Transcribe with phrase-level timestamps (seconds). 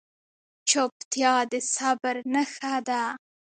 [0.69, 3.01] چپتیا، د صبر نښه ده.